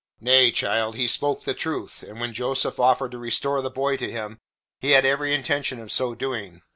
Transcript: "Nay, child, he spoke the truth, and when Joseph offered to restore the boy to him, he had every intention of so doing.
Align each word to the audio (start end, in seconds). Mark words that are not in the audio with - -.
"Nay, 0.19 0.49
child, 0.49 0.95
he 0.95 1.05
spoke 1.05 1.43
the 1.43 1.53
truth, 1.53 2.01
and 2.01 2.19
when 2.19 2.33
Joseph 2.33 2.79
offered 2.79 3.11
to 3.11 3.19
restore 3.19 3.61
the 3.61 3.69
boy 3.69 3.97
to 3.97 4.09
him, 4.11 4.39
he 4.79 4.93
had 4.93 5.05
every 5.05 5.31
intention 5.31 5.79
of 5.79 5.91
so 5.91 6.15
doing. 6.15 6.63